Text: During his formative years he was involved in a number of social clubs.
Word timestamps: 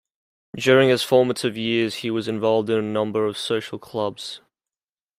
During 0.57 0.89
his 0.89 1.03
formative 1.03 1.55
years 1.55 1.97
he 1.97 2.09
was 2.09 2.27
involved 2.27 2.71
in 2.71 2.79
a 2.79 2.81
number 2.81 3.27
of 3.27 3.37
social 3.37 3.77
clubs. 3.77 4.41